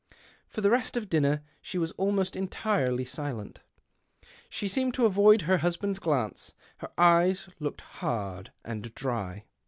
For 0.47 0.61
the 0.61 0.71
rest 0.71 0.97
of 0.97 1.11
dinner 1.11 1.43
she 1.61 1.77
was 1.77 1.91
almost 1.91 2.35
entirely 2.35 3.05
silent. 3.05 3.59
She 4.49 4.67
seemed 4.67 4.95
to 4.95 5.05
avoid 5.05 5.43
her 5.43 5.57
husband's 5.59 5.99
glance. 5.99 6.53
Her 6.79 6.89
eyes 6.97 7.49
looked 7.59 7.81
hard 7.81 8.51
and 8.65 8.95
dry. 8.95 9.43